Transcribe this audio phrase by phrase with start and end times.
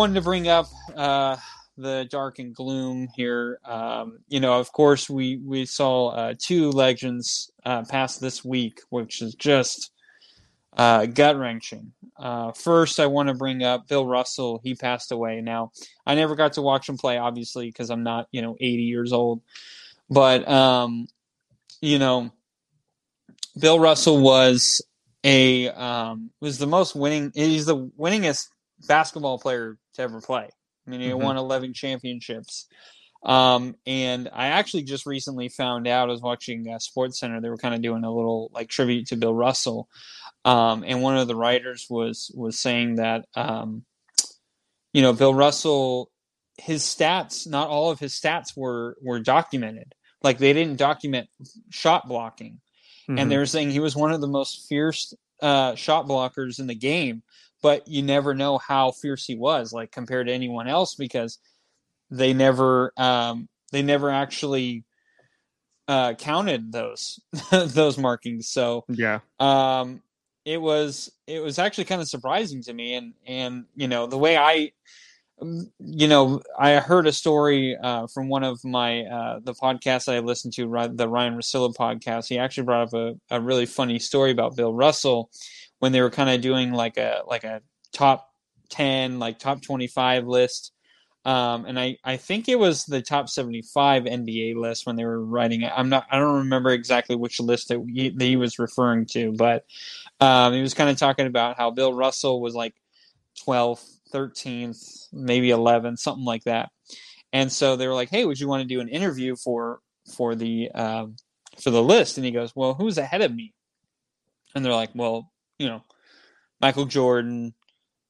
[0.00, 1.36] Wanted to bring up uh,
[1.76, 3.60] the dark and gloom here.
[3.66, 8.80] Um, you know, of course, we we saw uh, two legends uh, pass this week,
[8.88, 9.90] which is just
[10.74, 11.92] uh, gut wrenching.
[12.18, 14.62] Uh, first, I want to bring up Bill Russell.
[14.64, 15.42] He passed away.
[15.42, 15.72] Now,
[16.06, 19.12] I never got to watch him play, obviously, because I'm not, you know, 80 years
[19.12, 19.42] old.
[20.08, 21.08] But, um,
[21.82, 22.32] you know,
[23.60, 24.80] Bill Russell was
[25.24, 27.32] a um, was the most winning.
[27.34, 28.46] He's the winningest
[28.86, 30.48] basketball player to ever play.
[30.86, 31.22] I mean, he mm-hmm.
[31.22, 32.66] won 11 championships.
[33.22, 36.08] Um, and I actually just recently found out.
[36.08, 37.40] I was watching uh, Sports Center.
[37.40, 39.88] They were kind of doing a little like tribute to Bill Russell,
[40.44, 43.84] um, and one of the writers was was saying that um,
[44.94, 46.10] you know Bill Russell,
[46.56, 49.94] his stats, not all of his stats were were documented.
[50.22, 51.28] Like they didn't document
[51.68, 52.60] shot blocking,
[53.02, 53.18] mm-hmm.
[53.18, 55.12] and they were saying he was one of the most fierce
[55.42, 57.22] uh, shot blockers in the game.
[57.62, 61.38] But you never know how fierce he was, like compared to anyone else, because
[62.10, 64.84] they never um, they never actually
[65.88, 68.48] uh, counted those those markings.
[68.48, 70.02] So yeah, um,
[70.44, 74.18] it was it was actually kind of surprising to me, and and you know the
[74.18, 74.72] way I
[75.78, 80.18] you know, I heard a story uh, from one of my uh, the podcasts I
[80.18, 82.28] listened to, the ryan Russillo podcast.
[82.28, 85.30] He actually brought up a, a really funny story about Bill Russell
[85.80, 88.30] when they were kind of doing like a like a top
[88.68, 90.72] ten, like top twenty five list
[91.24, 95.22] um, and I, I think it was the top 75 NBA list when they were
[95.22, 95.72] writing it.
[95.74, 99.32] I'm not, I don't remember exactly which list that he, that he was referring to,
[99.32, 99.66] but
[100.18, 102.74] um, he was kind of talking about how Bill Russell was like
[103.46, 106.70] 12th, 13th, maybe 11th, something like that.
[107.34, 109.78] And so they were like, "Hey, would you want to do an interview for
[110.16, 111.14] for the um,
[111.62, 113.54] for the list?" And he goes, "Well, who's ahead of me?"
[114.52, 115.29] And they're like, "Well,
[115.60, 115.82] you know,
[116.58, 117.54] Michael Jordan,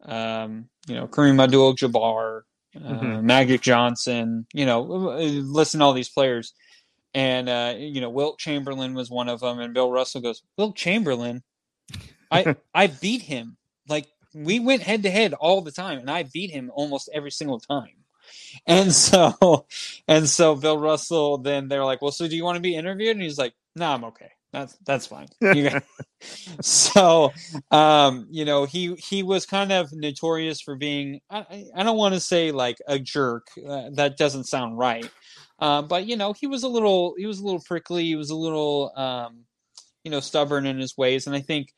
[0.04, 2.42] um, you know, Kareem Abdul-Jabbar,
[2.76, 3.16] mm-hmm.
[3.16, 6.54] Uh, Magic Johnson, you know, listen to all these players.
[7.12, 9.58] And, uh, you know, Wilt Chamberlain was one of them.
[9.58, 11.42] And Bill Russell goes, Wilt Chamberlain,
[12.30, 13.56] I, I beat him.
[13.88, 17.32] Like, we went head to head all the time, and I beat him almost every
[17.32, 18.04] single time.
[18.64, 19.66] And so,
[20.06, 23.16] and so Bill Russell, then they're like, well, so do you want to be interviewed?
[23.16, 24.30] And he's like, no, nah, I'm okay.
[24.52, 25.28] That's that's fine.
[26.60, 27.32] so,
[27.70, 31.20] um, you know, he he was kind of notorious for being.
[31.30, 33.48] I, I don't want to say like a jerk.
[33.56, 35.08] Uh, that doesn't sound right.
[35.60, 38.04] Um, but you know, he was a little he was a little prickly.
[38.04, 39.44] He was a little um,
[40.04, 41.72] you know stubborn in his ways, and I think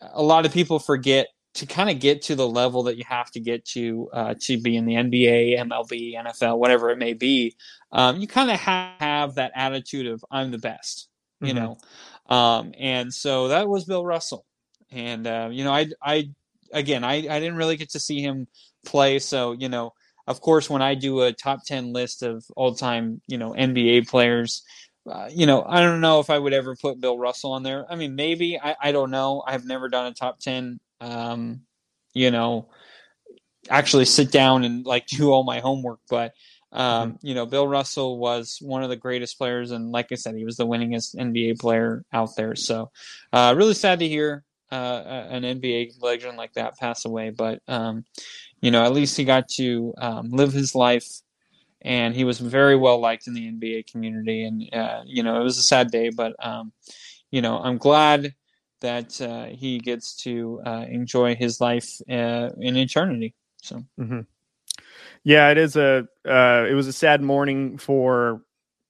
[0.00, 3.30] a lot of people forget to kind of get to the level that you have
[3.30, 7.56] to get to uh, to be in the NBA, MLB, NFL, whatever it may be.
[7.92, 11.08] Um, you kind of have that attitude of I'm the best
[11.40, 11.64] you mm-hmm.
[11.64, 11.78] know.
[12.34, 14.44] Um, and so that was Bill Russell.
[14.90, 16.30] And, uh, you know, I, I,
[16.72, 18.46] again, I, I didn't really get to see him
[18.84, 19.18] play.
[19.18, 19.92] So, you know,
[20.26, 24.08] of course, when I do a top 10 list of all time, you know, NBA
[24.08, 24.62] players,
[25.08, 27.86] uh, you know, I don't know if I would ever put Bill Russell on there.
[27.90, 29.42] I mean, maybe, I, I don't know.
[29.46, 31.60] I've never done a top 10, um,
[32.12, 32.68] you know,
[33.70, 36.32] actually sit down and like do all my homework, but,
[36.72, 37.26] um, mm-hmm.
[37.26, 40.44] you know, Bill Russell was one of the greatest players, and like I said, he
[40.44, 42.54] was the winningest NBA player out there.
[42.56, 42.90] So,
[43.32, 47.30] uh, really sad to hear uh, an NBA legend like that pass away.
[47.30, 48.04] But um,
[48.60, 51.06] you know, at least he got to um, live his life,
[51.82, 54.44] and he was very well liked in the NBA community.
[54.44, 56.72] And uh, you know, it was a sad day, but um,
[57.30, 58.34] you know, I'm glad
[58.80, 63.34] that uh, he gets to uh, enjoy his life uh, in eternity.
[63.62, 63.84] So.
[63.98, 64.20] Mm-hmm.
[65.26, 68.42] Yeah, it is a uh, it was a sad morning for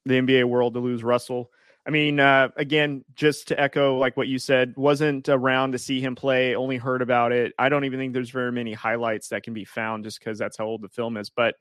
[0.05, 1.51] the NBA world to lose Russell.
[1.87, 5.99] I mean, uh, again, just to echo like what you said, wasn't around to see
[6.03, 6.55] him play.
[6.55, 7.55] Only heard about it.
[7.59, 10.59] I don't even think there's very many highlights that can be found, just because that's
[10.59, 11.31] how old the film is.
[11.31, 11.55] But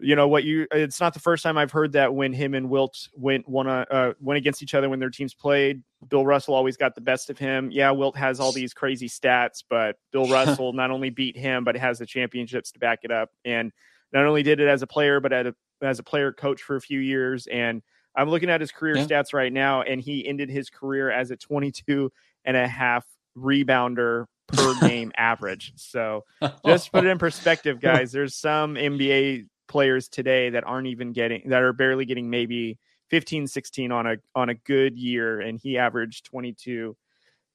[0.00, 2.70] you know what you it's not the first time I've heard that when him and
[2.70, 5.82] Wilt went one uh, went against each other when their teams played.
[6.08, 7.70] Bill Russell always got the best of him.
[7.72, 11.76] Yeah, Wilt has all these crazy stats, but Bill Russell not only beat him, but
[11.76, 13.30] has the championships to back it up.
[13.44, 13.72] And
[14.12, 16.80] not only did it as a player, but a, as a player coach for a
[16.80, 17.46] few years.
[17.48, 17.82] And
[18.16, 19.04] I'm looking at his career yeah.
[19.04, 22.10] stats right now, and he ended his career as a 22
[22.44, 23.04] and a half
[23.36, 25.72] rebounder per game average.
[25.76, 26.24] So
[26.66, 28.12] just put it in perspective, guys.
[28.12, 32.78] There's some NBA players today that aren't even getting that are barely getting maybe
[33.10, 36.96] 15 16 on a on a good year and he averaged 22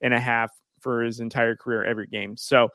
[0.01, 2.69] and a half for his entire career every game so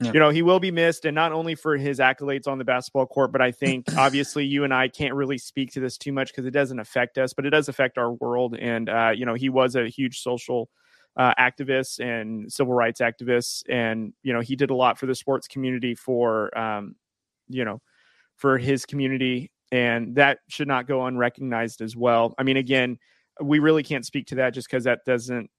[0.00, 0.12] yeah.
[0.12, 3.06] you know he will be missed and not only for his accolades on the basketball
[3.06, 6.28] court but i think obviously you and i can't really speak to this too much
[6.28, 9.34] because it doesn't affect us but it does affect our world and uh, you know
[9.34, 10.68] he was a huge social
[11.16, 15.14] uh, activists and civil rights activists, and you know he did a lot for the
[15.14, 16.94] sports community for um,
[17.48, 17.80] you know
[18.36, 22.34] for his community, and that should not go unrecognized as well.
[22.38, 22.98] I mean, again,
[23.40, 25.50] we really can't speak to that just because that doesn't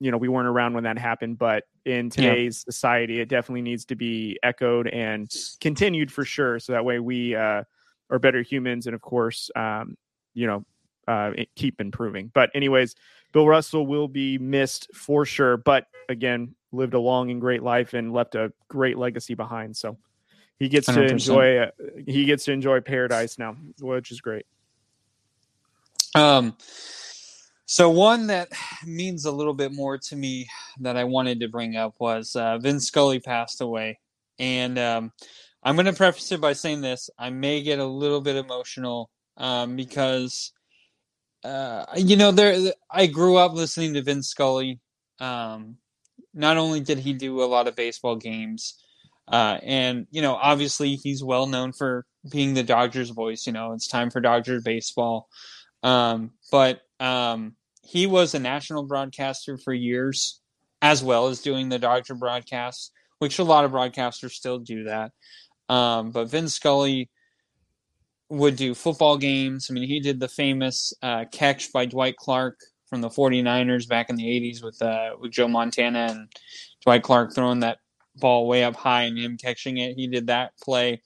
[0.00, 2.72] you know we weren't around when that happened but in today's yeah.
[2.72, 5.30] society it definitely needs to be echoed and
[5.60, 7.62] continued for sure so that way we uh,
[8.08, 9.96] are better humans and of course um,
[10.34, 10.64] you know
[11.06, 12.94] uh, keep improving but anyways
[13.32, 17.94] bill russell will be missed for sure but again lived a long and great life
[17.94, 19.96] and left a great legacy behind so
[20.60, 20.94] he gets 100%.
[20.94, 21.70] to enjoy uh,
[22.06, 24.46] he gets to enjoy paradise now which is great
[26.14, 26.56] um
[27.70, 28.48] so one that
[28.84, 30.48] means a little bit more to me
[30.80, 34.00] that I wanted to bring up was uh, Vin Scully passed away,
[34.40, 35.12] and um,
[35.62, 39.08] I'm going to preface it by saying this: I may get a little bit emotional
[39.36, 40.50] um, because
[41.44, 42.72] uh, you know there.
[42.90, 44.80] I grew up listening to Vin Scully.
[45.20, 45.76] Um,
[46.34, 48.82] not only did he do a lot of baseball games,
[49.30, 53.46] uh, and you know obviously he's well known for being the Dodgers voice.
[53.46, 55.28] You know it's time for Dodgers baseball,
[55.82, 60.40] um, but um, he was a national broadcaster for years,
[60.82, 65.12] as well as doing the Dodger broadcasts, which a lot of broadcasters still do that.
[65.68, 67.08] Um, but Vin Scully
[68.28, 69.68] would do football games.
[69.70, 74.10] I mean, he did the famous uh, catch by Dwight Clark from the 49ers back
[74.10, 76.28] in the 80s with uh, with Joe Montana and
[76.82, 77.78] Dwight Clark throwing that
[78.16, 79.94] ball way up high and him catching it.
[79.94, 81.02] He did that play.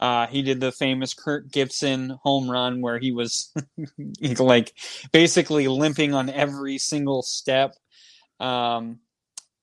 [0.00, 3.52] Uh, he did the famous Kirk Gibson home run where he was
[4.38, 4.72] like
[5.12, 7.74] basically limping on every single step.
[8.40, 8.98] Um,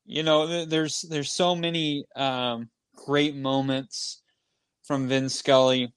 [0.06, 4.22] you know, there's there's so many um, great moments
[4.84, 5.94] from Vin Scully,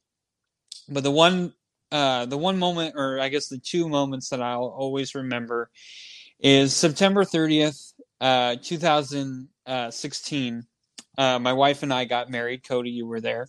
[0.89, 1.55] but the one
[1.93, 5.71] uh, the one moment, or I guess the two moments that I'll always remember,
[6.41, 10.67] is September 30th, uh, 2016.
[11.19, 12.67] Uh, my wife and I got married.
[12.67, 13.49] Cody, you were there.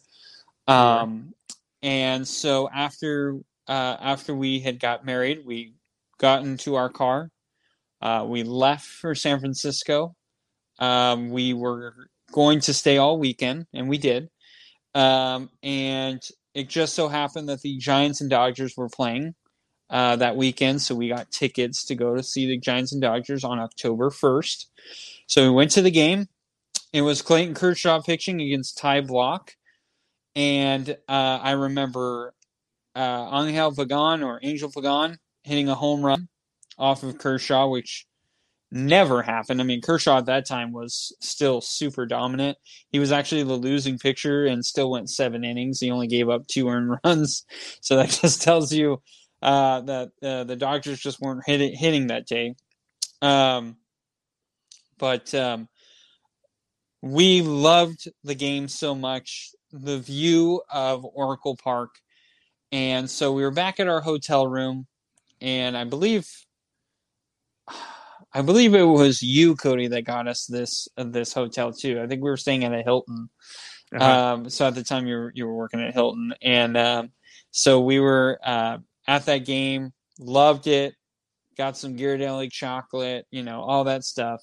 [0.68, 1.33] Um,
[1.81, 5.74] and so after uh, after we had got married, we
[6.18, 7.30] got into our car.
[8.01, 10.15] Uh, we left for San Francisco.
[10.80, 11.94] Um, we were
[12.31, 14.30] going to stay all weekend, and we did.
[14.94, 16.21] Um, and
[16.54, 19.36] it just so happened that the Giants and Dodgers were playing
[19.89, 23.44] uh, that weekend, so we got tickets to go to see the Giants and Dodgers
[23.44, 24.66] on October 1st.
[25.27, 26.27] So we went to the game.
[26.94, 29.50] It was Clayton Kershaw pitching against Ty Blach,
[30.36, 32.36] and uh, I remember
[32.95, 36.28] uh, Angel Pagan or Angel Pagan hitting a home run
[36.78, 38.06] off of Kershaw, which
[38.72, 39.60] never happened.
[39.60, 42.57] I mean, Kershaw at that time was still super dominant.
[42.92, 45.80] He was actually the losing pitcher and still went seven innings.
[45.80, 47.45] He only gave up two earned runs,
[47.81, 49.01] so that just tells you
[49.42, 52.56] uh, that uh, the Dodgers just weren't hit- hitting that day.
[53.22, 53.78] Um,
[54.98, 55.68] but um,
[57.04, 61.96] we loved the game so much the view of Oracle Park.
[62.72, 64.88] And so we were back at our hotel room,
[65.42, 66.26] and I believe,
[68.34, 72.02] I believe it was you, Cody, that got us this this hotel too.
[72.02, 73.30] I think we were staying at a Hilton.
[73.94, 74.33] Uh-huh.
[74.36, 77.12] Um, so at the time you were you were working at Hilton, and um,
[77.52, 79.92] so we were uh, at that game.
[80.19, 80.95] Loved it.
[81.57, 84.42] Got some Ghirardelli chocolate, you know, all that stuff.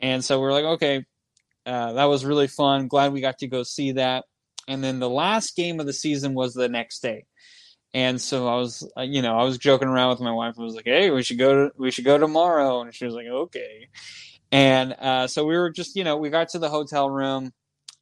[0.00, 1.04] And so we're like, okay,
[1.66, 2.88] uh, that was really fun.
[2.88, 4.24] Glad we got to go see that
[4.68, 7.26] and then the last game of the season was the next day.
[7.92, 10.56] And so I was, uh, you know, I was joking around with my wife.
[10.58, 13.14] I was like, "Hey, we should go to we should go tomorrow," and she was
[13.14, 13.88] like, "Okay."
[14.50, 17.52] And uh, so we were just, you know, we got to the hotel room.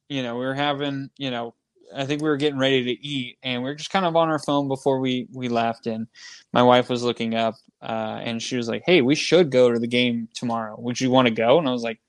[0.09, 1.55] You know, we were having, you know,
[1.95, 4.29] I think we were getting ready to eat, and we were just kind of on
[4.29, 5.85] our phone before we we left.
[5.85, 6.07] And
[6.51, 9.79] my wife was looking up, uh, and she was like, "Hey, we should go to
[9.79, 10.75] the game tomorrow.
[10.79, 11.99] Would you want to go?" And I was like,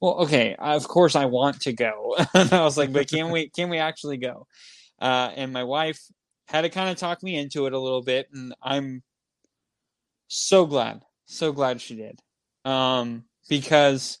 [0.00, 2.16] well, okay, of course I want to go.
[2.34, 4.46] and I was like, but can we can we actually go?
[5.00, 6.00] Uh, and my wife
[6.46, 9.02] had to kind of talk me into it a little bit, and I'm
[10.28, 12.20] so glad, so glad she did,
[12.64, 14.18] um, because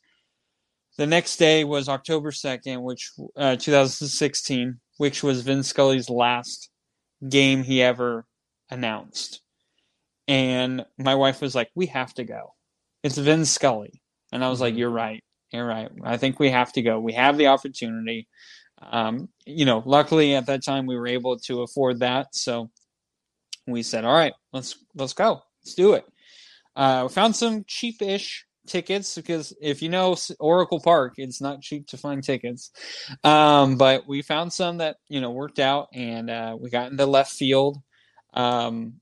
[0.98, 6.70] the next day was October second, which uh, 2016, which was Vin Scully's last
[7.28, 8.26] game he ever
[8.70, 9.40] announced,
[10.26, 12.54] and my wife was like, "We have to go.
[13.02, 14.80] It's Vin Scully," and I was like, mm-hmm.
[14.80, 15.90] "You're right." You're right.
[16.04, 17.00] I think we have to go.
[17.00, 18.28] We have the opportunity.
[18.80, 22.70] Um, you know, luckily at that time we were able to afford that, so
[23.66, 25.42] we said, "All right, let's let's go.
[25.62, 26.04] Let's do it."
[26.76, 31.88] Uh, we found some cheap-ish tickets because if you know Oracle Park, it's not cheap
[31.88, 32.70] to find tickets.
[33.24, 37.06] Um, but we found some that you know worked out, and uh, we got into
[37.06, 37.78] left field.
[38.34, 39.00] Um,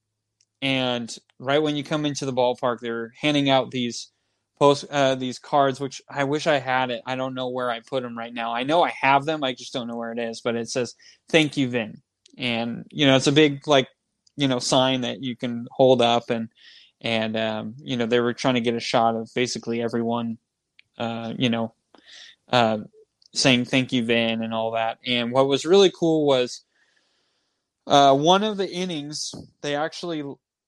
[0.62, 4.10] and right when you come into the ballpark, they're handing out these
[4.58, 7.02] post uh, these cards, which I wish I had it.
[7.06, 8.54] I don't know where I put them right now.
[8.54, 10.40] I know I have them, I just don't know where it is.
[10.40, 10.94] But it says
[11.28, 12.00] "Thank you, Vin,"
[12.38, 13.88] and you know it's a big like
[14.36, 16.48] you know sign that you can hold up and
[17.00, 20.38] and um, you know they were trying to get a shot of basically everyone
[20.98, 21.74] uh, you know
[22.50, 22.78] uh,
[23.34, 26.62] saying thank you Vin and all that and what was really cool was
[27.86, 30.24] uh, one of the innings they actually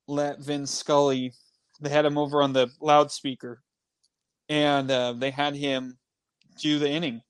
[0.07, 1.33] let Vin Scully
[1.80, 3.62] they had him over on the loudspeaker
[4.49, 5.99] and uh, they had him
[6.61, 7.21] do the inning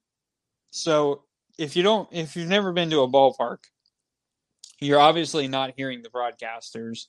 [0.71, 1.23] so
[1.59, 3.59] if you don't if you've never been to a ballpark
[4.81, 7.07] you're obviously not hearing the broadcasters,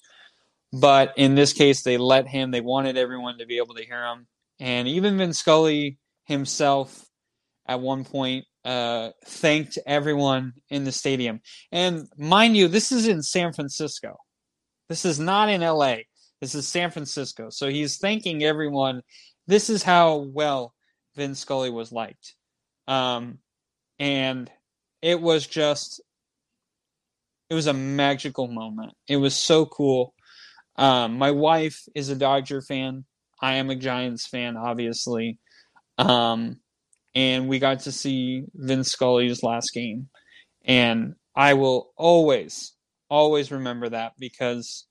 [0.74, 2.52] but in this case, they let him.
[2.52, 4.28] They wanted everyone to be able to hear him,
[4.60, 7.06] and even Vin Scully himself,
[7.68, 11.42] at one point, uh, thanked everyone in the stadium.
[11.72, 14.18] And mind you, this is in San Francisco.
[14.90, 16.08] This is not in L.A.
[16.42, 17.50] This is San Francisco.
[17.50, 19.02] So he's thanking everyone.
[19.50, 20.76] This is how well
[21.16, 22.36] Vin Scully was liked.
[22.88, 23.40] Um,
[23.98, 24.48] and
[25.02, 26.02] it was just
[27.50, 28.94] it was a magical moment.
[29.08, 30.14] It was so cool.
[30.76, 33.06] Um, my wife is a Dodger fan.
[33.42, 35.40] I am a Giants fan, obviously.
[35.98, 36.60] Um,
[37.16, 40.10] and we got to see Vince Scully's last game.
[40.64, 42.74] And I will always,
[43.10, 44.86] always remember that because,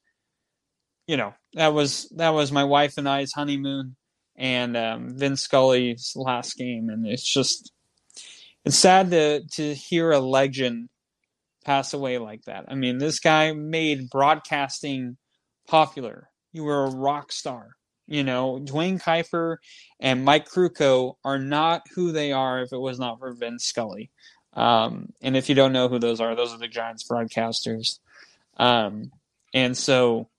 [1.07, 3.95] you know, that was that was my wife and I's honeymoon
[4.39, 6.89] and um, Vince Scully's last game.
[6.89, 7.73] And it's just
[8.65, 10.89] it's sad to to hear a legend
[11.65, 12.67] pass away like that.
[12.69, 15.19] I mean, this guy made broadcasting
[15.67, 16.31] popular.
[16.53, 17.73] You were a rock star.
[18.07, 19.59] You know, Duane Kuiper
[20.01, 24.11] and Mike Krukow are not who they are if it was not for Vince Scully.
[24.55, 27.99] Um, and if you don't know who those are, those are the Giants broadcasters.
[28.57, 29.13] Um,
[29.53, 30.31] and so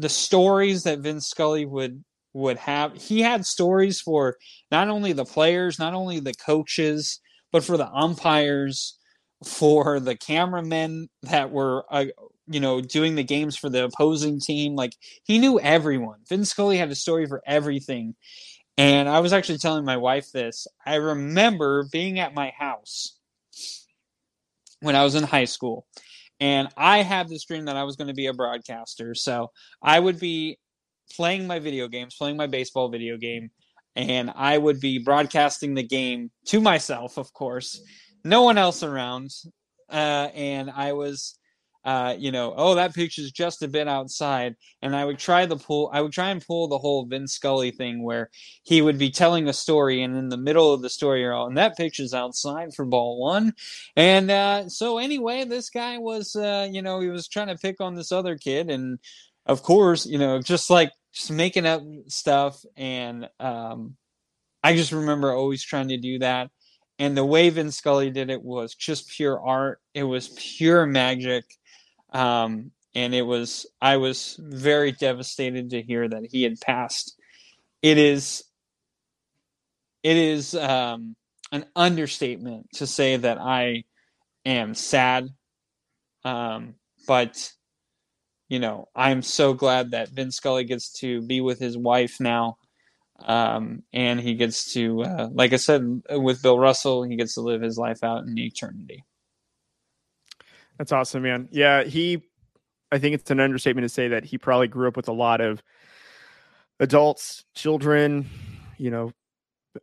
[0.00, 4.36] the stories that Vince Scully would would have, he had stories for
[4.70, 7.20] not only the players, not only the coaches,
[7.52, 8.98] but for the umpires,
[9.44, 12.06] for the cameramen that were uh,
[12.46, 14.74] you know doing the games for the opposing team.
[14.74, 14.92] Like
[15.24, 16.20] he knew everyone.
[16.28, 18.14] Vin Scully had a story for everything.
[18.76, 20.66] And I was actually telling my wife this.
[20.86, 23.18] I remember being at my house
[24.80, 25.86] when I was in high school
[26.40, 29.14] and I had this dream that I was going to be a broadcaster.
[29.14, 29.50] So
[29.82, 30.58] I would be
[31.14, 33.50] playing my video games playing my baseball video game
[33.96, 37.80] and I would be broadcasting the game to myself of course.
[38.24, 39.30] No one else around,
[39.88, 41.38] uh, and I was,
[41.86, 45.56] uh, you know, oh, that picture's just a bit outside, and I would try the
[45.56, 45.90] pull.
[45.92, 48.28] I would try and pull the whole Vince Scully thing where
[48.62, 51.46] he would be telling a story, and in the middle of the story, you're all,
[51.46, 53.54] and that picture's outside for ball one,
[53.96, 57.80] and uh, so anyway, this guy was, uh, you know, he was trying to pick
[57.80, 58.98] on this other kid, and
[59.46, 63.96] of course, you know, just like just making up stuff, and um,
[64.62, 66.50] I just remember always trying to do that
[67.00, 69.80] and the way Vin Scully did it was just pure art.
[69.94, 71.46] It was pure magic,
[72.12, 73.64] um, and it was.
[73.80, 77.16] I was very devastated to hear that he had passed.
[77.80, 78.44] It is.
[80.02, 81.16] It is um,
[81.50, 83.84] an understatement to say that I
[84.44, 85.30] am sad,
[86.26, 86.74] um,
[87.06, 87.50] but
[88.50, 92.58] you know I'm so glad that Vin Scully gets to be with his wife now
[93.24, 97.42] um, and he gets to, uh, like I said, with Bill Russell, he gets to
[97.42, 99.04] live his life out in eternity.
[100.78, 101.48] That's awesome, man.
[101.50, 102.22] Yeah, he.
[102.92, 105.40] I think it's an understatement to say that he probably grew up with a lot
[105.40, 105.62] of
[106.80, 108.28] adults, children,
[108.78, 109.12] you know,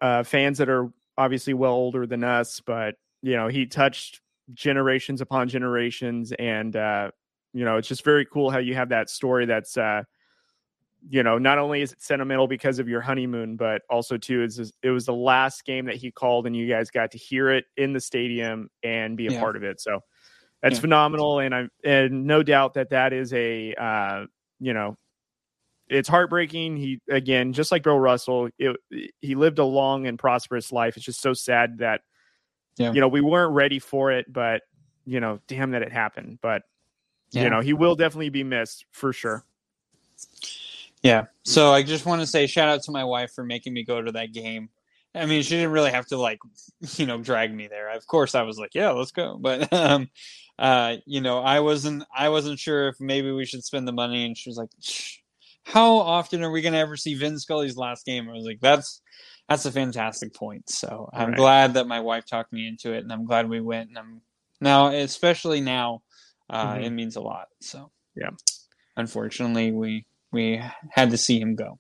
[0.01, 4.19] uh, fans that are obviously well older than us, but you know, he touched
[4.53, 7.11] generations upon generations, and uh,
[7.57, 10.03] you know, it's just very cool how you have that story that's uh,
[11.09, 14.71] you know, not only is it sentimental because of your honeymoon, but also too is
[14.83, 17.65] it was the last game that he called, and you guys got to hear it
[17.75, 19.39] in the stadium and be a yeah.
[19.39, 19.81] part of it.
[19.81, 20.01] So
[20.61, 20.81] that's yeah.
[20.81, 24.25] phenomenal, and I and no doubt that that is a uh,
[24.59, 24.95] you know,
[25.87, 26.77] it's heartbreaking.
[26.77, 28.75] He again, just like Bill Russell, it,
[29.19, 30.95] he lived a long and prosperous life.
[30.95, 32.01] It's just so sad that
[32.77, 32.91] yeah.
[32.91, 34.61] you know we weren't ready for it, but
[35.05, 36.37] you know, damn that it happened.
[36.41, 36.63] But
[37.31, 39.43] you know, he will definitely be missed for sure.
[41.03, 41.25] Yeah.
[41.43, 44.01] So I just want to say shout out to my wife for making me go
[44.01, 44.69] to that game.
[45.15, 46.39] I mean, she didn't really have to like,
[46.95, 47.89] you know, drag me there.
[47.89, 49.37] Of course, I was like, yeah, let's go.
[49.41, 50.09] But, um,
[50.59, 54.25] uh, you know, I wasn't, I wasn't sure if maybe we should spend the money.
[54.25, 54.69] And she was like,
[55.63, 58.29] how often are we going to ever see Vin Scully's last game?
[58.29, 59.01] I was like, that's,
[59.47, 60.69] that's a fantastic point.
[60.69, 61.37] So I'm right.
[61.37, 63.89] glad that my wife talked me into it, and I'm glad we went.
[63.89, 64.21] And I'm
[64.59, 66.01] now, especially now,
[66.49, 66.83] uh, mm-hmm.
[66.83, 67.47] it means a lot.
[67.61, 68.31] So yeah,
[68.95, 70.61] unfortunately, we we
[70.91, 71.79] had to see him go.